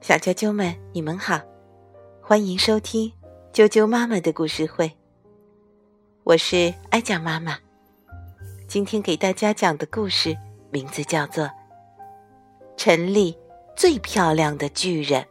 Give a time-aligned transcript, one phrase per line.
[0.00, 1.40] 小啾啾们，你们好，
[2.20, 3.12] 欢迎收听
[3.52, 4.90] 啾啾妈妈的故事会。
[6.24, 7.58] 我是艾酱妈妈，
[8.66, 10.36] 今天给大家讲的故事
[10.70, 11.44] 名字叫做
[12.76, 13.36] 《城里
[13.76, 15.22] 最漂亮的巨人》。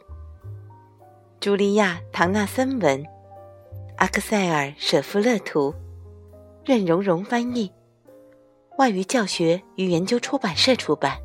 [1.42, 3.06] 茱莉亚·唐纳森文，
[3.98, 5.74] 阿克塞尔·舍夫勒图，
[6.66, 7.72] 任蓉蓉翻译，
[8.78, 11.18] 外语教学与研究出版社出版。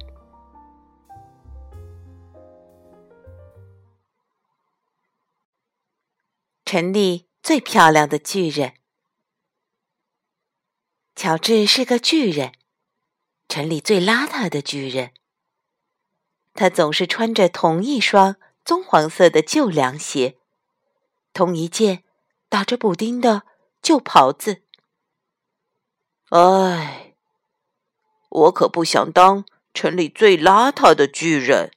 [6.75, 8.75] 城里最漂亮的巨人。
[11.15, 12.53] 乔治是个巨人，
[13.47, 15.13] 城里最邋遢的巨人。
[16.53, 20.41] 他总是穿着同一双棕黄色的旧凉鞋，
[21.33, 22.03] 同一件
[22.49, 23.45] 打着补丁的
[23.81, 24.65] 旧袍子。
[26.31, 27.15] 唉，
[28.31, 31.71] 我可不想当城里最邋遢的巨人。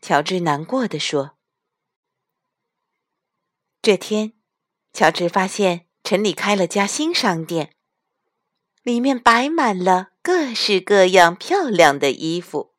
[0.00, 1.34] 乔治难过的说。
[3.80, 4.32] 这天，
[4.92, 7.74] 乔治发现城里开了家新商店，
[8.82, 12.74] 里面摆满了各式各样漂亮的衣服。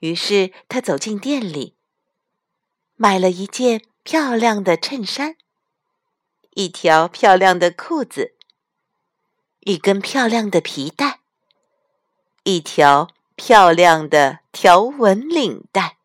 [0.00, 1.76] 于是他走进店里，
[2.94, 5.36] 买了一件漂亮的衬衫，
[6.50, 8.34] 一条漂亮的裤子，
[9.60, 11.20] 一根漂亮的皮带，
[12.42, 15.96] 一条漂亮的条纹领带，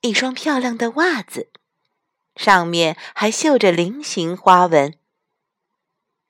[0.00, 1.51] 一双漂亮的袜子。
[2.36, 4.94] 上面还绣着菱形花纹，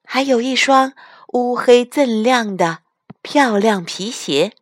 [0.05, 0.95] 还有一双
[1.29, 2.83] 乌黑锃亮的
[3.23, 4.53] 漂亮皮鞋。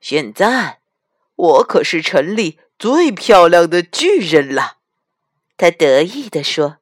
[0.00, 0.80] 现在，
[1.34, 4.76] 我可是城里最漂亮的巨人了，
[5.56, 6.78] 他得意地说。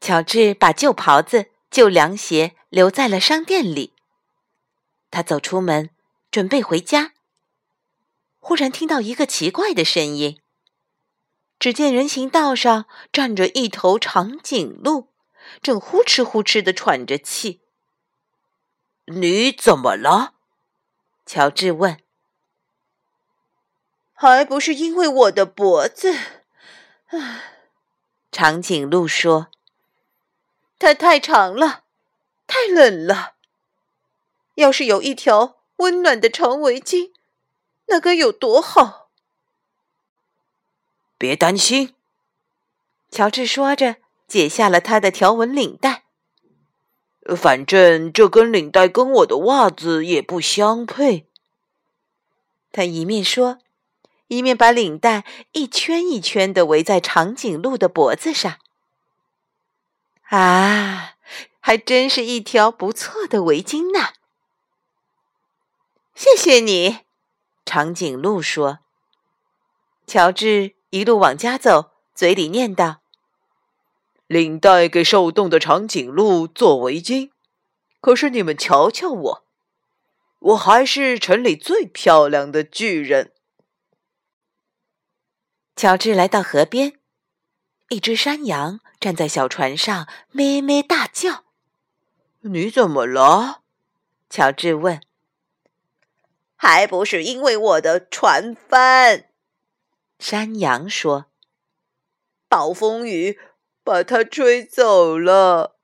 [0.00, 3.94] 乔治把旧袍子、旧凉鞋留在了商店里。
[5.10, 5.90] 他走出门，
[6.30, 7.14] 准备回家，
[8.38, 10.40] 忽然听到一个奇怪的声音。
[11.58, 15.08] 只见人行道上站着一头长颈鹿，
[15.60, 17.62] 正呼哧呼哧的喘着气。
[19.06, 20.34] 你怎么了？
[21.26, 21.98] 乔治问。
[24.12, 26.12] 还不是因为我的脖子。
[27.06, 27.40] 唉，
[28.30, 29.48] 长颈鹿说
[30.78, 31.84] ：“它太长了，
[32.46, 33.34] 太冷了。
[34.56, 37.12] 要是有一条温暖的长围巾，
[37.86, 39.07] 那该有多好！”
[41.18, 41.94] 别担心，
[43.10, 43.96] 乔治说着，
[44.28, 46.04] 解下了他的条纹领带。
[47.36, 51.28] 反正这根领带跟我的袜子也不相配。
[52.70, 53.58] 他一面说，
[54.28, 58.58] 一面把领带一圈一圈的围在长颈鹿的脖子上。
[60.28, 61.16] 啊，
[61.58, 64.10] 还真是一条不错的围巾呢！
[66.14, 67.00] 谢谢你，
[67.64, 68.78] 长颈鹿说。
[70.06, 70.77] 乔治。
[70.90, 72.96] 一路往家走，嘴里念叨
[74.26, 77.30] ：“领带给受冻的长颈鹿做围巾。
[78.00, 79.44] 可是你们瞧瞧我，
[80.38, 83.32] 我还是城里最漂亮的巨人。”
[85.76, 86.94] 乔治来到河边，
[87.90, 91.44] 一只山羊站在小船上，咩咩大叫。
[92.40, 93.60] “你怎么了？”
[94.30, 95.02] 乔治问。
[96.56, 99.26] “还不是因为我的船帆。”
[100.18, 101.26] 山羊说
[102.48, 103.38] ：“暴风雨
[103.84, 105.78] 把它吹走了。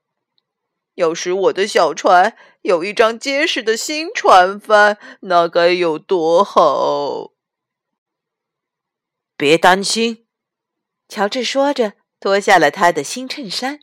[0.95, 7.31] 要是我的小船有一张结实的新船帆，那该有多好！”
[9.37, 10.27] 别担心，
[11.07, 13.79] 乔治说着，脱下了他的新衬衫。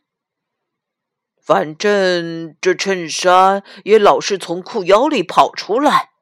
[1.41, 6.13] 反正这衬衫也老是从裤腰里跑出来。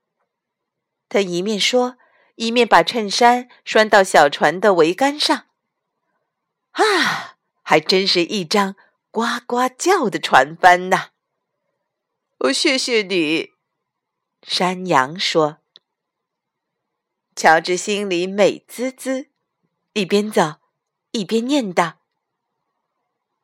[1.08, 1.96] 他一面说。
[2.36, 5.46] 一面把衬衫拴到小船的桅杆上，
[6.72, 8.76] 啊，还真是一张
[9.10, 11.10] 呱呱叫的船帆呐！
[12.38, 13.50] 哦，谢谢你，
[14.42, 15.58] 山羊说。
[17.36, 19.28] 乔治心里美滋滋，
[19.92, 20.56] 一边走
[21.10, 21.94] 一边念叨：“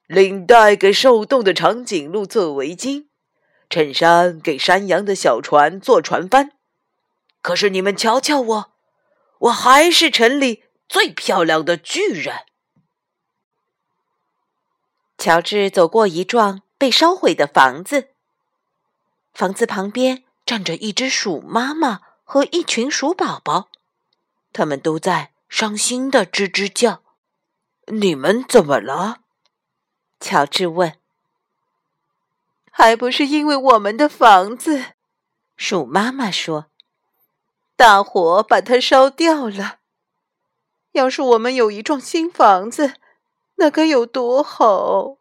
[0.06, 3.06] 领带给受冻的长颈鹿做围巾，
[3.68, 6.52] 衬衫给山羊的小船做船帆。
[7.42, 8.72] 可是你们瞧瞧我。”
[9.38, 12.44] 我还是城里最漂亮的巨人。
[15.18, 18.10] 乔治走过一幢被烧毁的房子，
[19.32, 23.68] 房子旁边站着一只鼠妈妈和一群鼠宝宝，
[24.52, 27.02] 他们都在伤心的吱吱叫。
[27.88, 29.20] 你们怎么了？
[30.20, 30.98] 乔治问。
[32.70, 34.94] 还不是因为我们的房子，
[35.56, 36.66] 鼠妈妈说。
[37.76, 39.78] 大火把它烧掉了。
[40.92, 42.94] 要是我们有一幢新房子，
[43.56, 45.18] 那该有多好！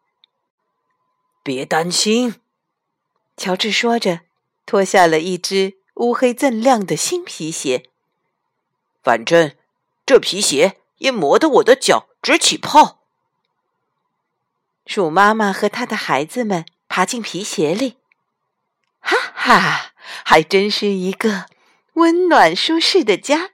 [1.42, 2.36] 别担心，
[3.36, 4.20] 乔治说着，
[4.64, 7.90] 脱下了一只乌黑锃亮的新皮鞋。
[9.02, 9.54] 反正
[10.06, 13.02] 这皮鞋也磨得我的脚直起泡。
[14.86, 17.98] 鼠妈妈和她的孩子们爬进皮鞋里，
[19.00, 19.92] 哈哈，
[20.24, 21.46] 还真是一个
[21.96, 23.52] 温暖舒适的家。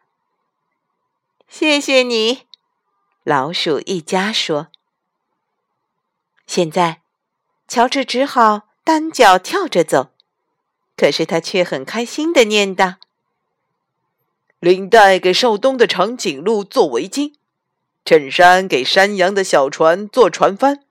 [1.47, 2.49] 谢谢你，
[3.23, 4.67] 老鼠一家说。
[6.45, 7.03] 现在，
[7.69, 10.11] 乔治只好单脚跳着走，
[10.97, 12.95] 可是他却很开心的念道
[14.59, 17.35] ：“领带给受冻的长颈鹿做围巾，
[18.05, 20.85] 衬衫给山羊的小船做船帆，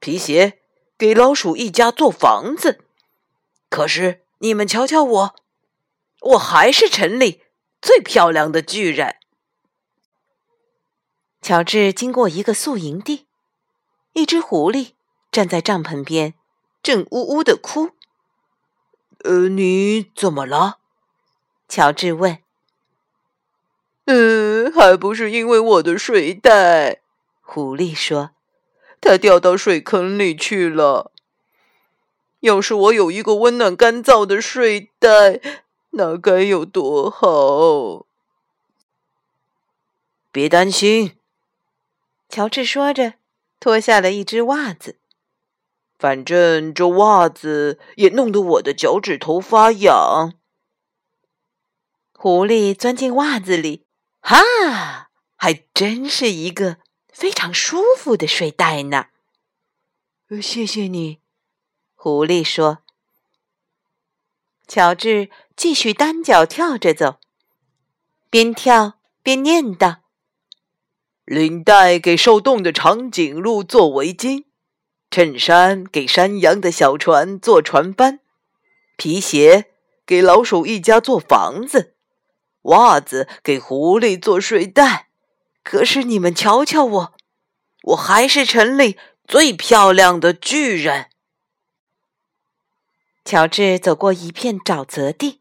[0.00, 0.58] 皮鞋
[0.98, 2.84] 给老鼠一家做房子。
[3.70, 5.36] 可是你们瞧瞧我，
[6.24, 7.42] 我还是城里
[7.80, 9.16] 最漂亮的巨人。”
[11.40, 13.26] 乔治经过一个宿营地，
[14.14, 14.92] 一只狐狸
[15.30, 16.34] 站在帐篷边，
[16.82, 17.90] 正呜呜的哭。
[19.24, 20.78] “呃，你怎么了？”
[21.68, 22.38] 乔治问。
[24.06, 27.00] “嗯，还不是因为我的睡袋。”
[27.40, 28.30] 狐狸说
[29.00, 31.12] ，“它掉到水坑里去了。
[32.40, 35.40] 要是我有一个温暖干燥的睡袋，
[35.96, 38.06] 那该有多好！”
[40.30, 41.16] 别担心。
[42.28, 43.14] 乔治说着，
[43.60, 44.98] 脱下了一只袜子。
[45.96, 50.34] 反正这袜子也弄得我的脚趾头发痒。
[52.12, 53.86] 狐狸钻进袜子里，
[54.20, 54.38] 哈，
[55.36, 56.78] 还真是一个
[57.12, 59.06] 非常舒服的睡袋呢。
[60.42, 61.20] 谢谢你，
[61.94, 62.83] 狐狸说。
[64.66, 67.18] 乔治继续单脚跳着走，
[68.30, 70.02] 边跳边念道。
[71.24, 74.44] 领带给受冻的长颈鹿做围巾，
[75.10, 78.20] 衬衫给山羊的小船做船帆，
[78.96, 79.70] 皮鞋
[80.04, 81.94] 给老鼠一家做房子，
[82.62, 85.08] 袜子给狐狸做睡袋。
[85.62, 87.14] 可是你们瞧瞧我，
[87.84, 91.08] 我还是城里最漂亮的巨人。
[93.24, 95.40] 乔治走过一片沼泽地，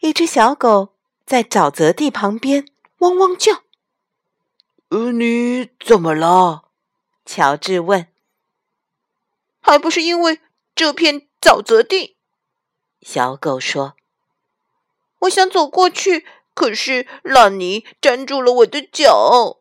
[0.00, 0.94] 一只小狗
[1.26, 2.66] 在沼泽地旁边
[3.00, 3.62] 汪汪叫。
[4.88, 6.70] 呃，你怎么了？
[7.26, 8.08] 乔治问。
[9.60, 10.40] 还不是因为
[10.74, 12.16] 这片沼泽地。
[13.02, 13.94] 小狗说
[15.20, 16.24] ：“我想走过去，
[16.54, 19.58] 可是烂泥粘住了我的脚。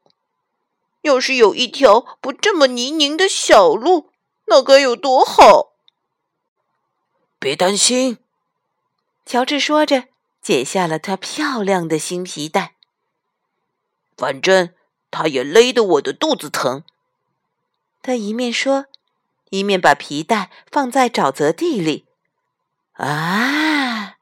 [1.02, 4.12] 要是有一条不这么泥泞的小路，
[4.46, 5.74] 那该有多好！”
[7.40, 8.18] 别担心，
[9.26, 10.06] 乔治说着，
[10.42, 12.76] 解下了他漂亮的新皮带。
[14.16, 14.74] 反正。
[15.10, 16.84] 他也勒得我的肚子疼。
[18.02, 18.88] 他一面说，
[19.52, 22.06] 一面把皮带放在沼泽地里。
[22.94, 24.18] 啊！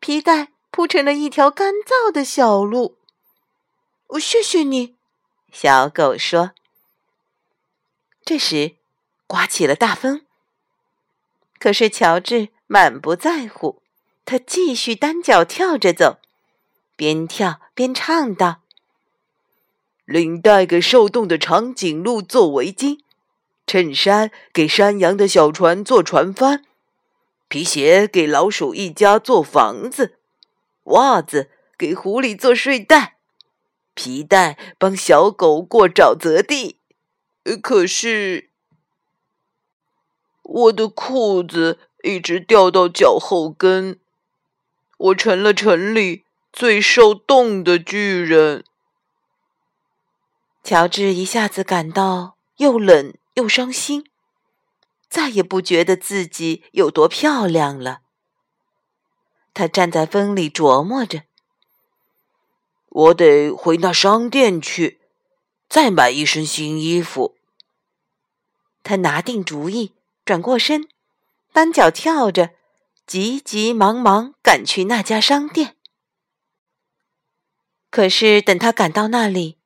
[0.00, 2.98] 皮带铺成了一条干燥的小路。
[4.08, 4.96] 我谢谢你，
[5.52, 6.50] 小狗说。
[8.24, 8.76] 这时，
[9.28, 10.26] 刮起了大风。
[11.60, 13.80] 可是乔治满不在乎，
[14.24, 16.18] 他继续单脚跳着走，
[16.96, 18.62] 边跳边唱道。
[20.04, 22.98] 领带给受冻的长颈鹿做围巾，
[23.66, 26.64] 衬衫给山羊的小船做船帆，
[27.46, 30.16] 皮鞋给老鼠一家做房子，
[30.84, 33.18] 袜子给狐狸做睡袋，
[33.94, 36.80] 皮带帮小狗过沼泽地。
[37.62, 38.49] 可是
[40.52, 44.00] 我的裤子一直掉到脚后跟，
[44.98, 48.64] 我成了城里最受冻的巨人。
[50.64, 54.10] 乔治一下子感到又冷又伤心，
[55.08, 58.00] 再也不觉得自己有多漂亮了。
[59.54, 61.22] 他站在风里琢磨着
[62.90, 65.00] ：“我得回那商店去，
[65.68, 67.36] 再买一身新衣服。”
[68.82, 69.92] 他拿定主意，
[70.30, 70.88] 转过身，
[71.52, 72.54] 单脚跳着，
[73.04, 75.76] 急急忙忙赶去那家商店。
[77.90, 79.58] 可是等他赶到那里，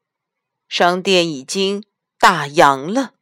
[0.67, 1.85] 商店已经
[2.19, 3.13] 打烊了。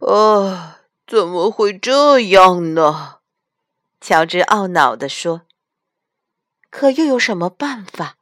[0.00, 3.20] 啊，怎么会这样呢？
[4.02, 5.46] 乔治懊恼地说。
[6.68, 8.18] 可又有什么办法？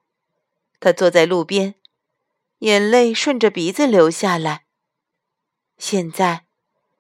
[0.79, 1.75] 他坐在路边，
[2.59, 4.67] 眼泪顺着鼻子流下来。
[5.77, 6.45] 现在，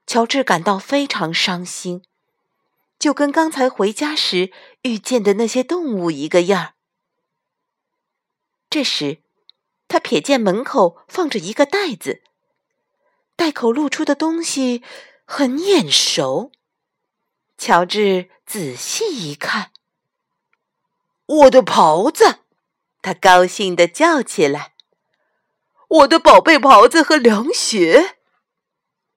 [0.06, 2.02] 乔治感到非常伤心，
[2.98, 6.74] 就跟刚才回家时遇见的那些动物一个样儿。
[8.68, 9.22] 这时，
[9.88, 12.22] 他瞥见门口放着一个袋子，
[13.36, 14.82] 袋口露出的东西
[15.24, 16.52] 很眼熟。
[17.58, 19.70] 乔治仔细一看，
[21.26, 22.40] 我的袍子！
[23.02, 24.74] 他高兴地叫起来
[25.88, 28.16] ：“我的宝贝袍子和凉鞋！”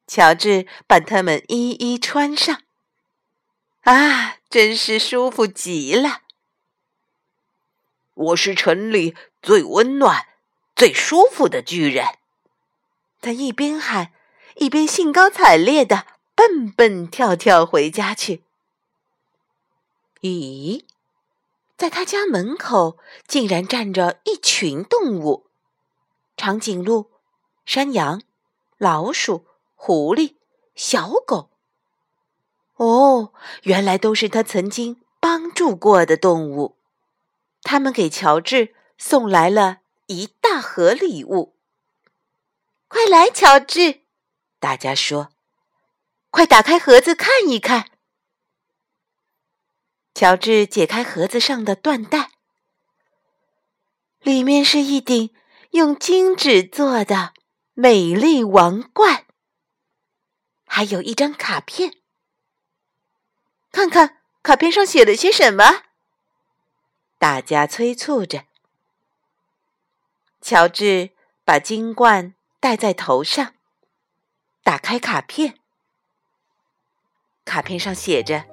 [0.08, 2.62] 乔治把它们一一穿上。
[3.82, 6.22] 啊，真是舒服极了！
[8.14, 10.28] 我是城里最温暖、
[10.76, 12.06] 最舒服的巨人。
[13.22, 14.14] 他一边喊，
[14.56, 18.44] 一边兴高采烈的蹦蹦跳跳回家去。
[20.22, 20.84] 咦，
[21.78, 22.98] 在他家门口
[23.28, 25.48] 竟然站着一群动物：
[26.38, 27.12] 长颈鹿、
[27.66, 28.22] 山羊、
[28.78, 29.46] 老鼠、
[29.76, 30.36] 狐狸、
[30.74, 31.52] 小狗。
[32.78, 33.32] 哦，
[33.64, 36.78] 原来都是他曾经帮助过的动物。
[37.62, 41.56] 他们给乔治送来了一大盒礼物。
[42.88, 44.02] 快来，乔治！
[44.60, 45.30] 大家说
[46.30, 47.92] ：“快打开盒子看一看。”
[50.14, 52.32] 乔治解开盒子上的缎带，
[54.22, 55.34] 里面是一顶
[55.72, 57.34] 用金纸做的
[57.74, 59.25] 美丽王冠，
[60.76, 61.94] 还有一张卡片。
[63.72, 65.64] 看看卡片上写了些什么？
[67.18, 68.44] 大家催促着。
[70.42, 71.12] 乔治
[71.46, 73.54] 把金冠戴在头上，
[74.64, 75.60] 打开卡片。
[77.46, 78.44] 卡片上写着：“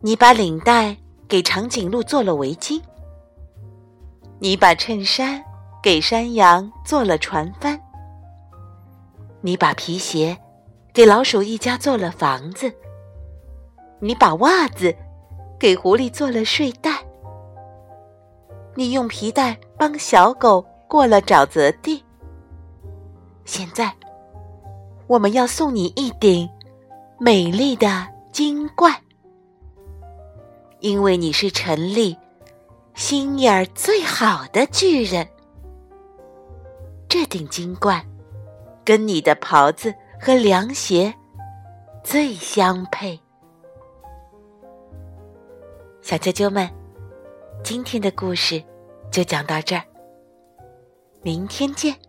[0.00, 0.96] 你把领带
[1.28, 2.82] 给长颈鹿做了围巾，
[4.40, 5.44] 你把衬衫
[5.82, 7.78] 给山羊做了船帆，
[9.46, 10.36] 你把皮鞋
[10.92, 12.72] 给老鼠一家做了房子。”
[14.02, 14.92] 你把袜子
[15.56, 16.90] 给狐狸做了睡袋，
[18.74, 22.04] 你用皮带帮小狗过了沼泽地。
[23.44, 23.94] 现在，
[25.06, 26.50] 我们要送你一顶
[27.20, 28.92] 美丽的金冠，
[30.80, 32.18] 因为你是城里
[32.94, 35.26] 心眼儿最好的巨人。
[37.08, 38.04] 这顶金冠
[38.86, 41.12] 跟你的袍子和凉鞋
[42.04, 43.20] 最相配。
[46.00, 46.70] 小啾啾们，
[47.64, 48.62] 今天的故事
[49.10, 49.82] 就讲到这儿，
[51.20, 52.05] 明天见。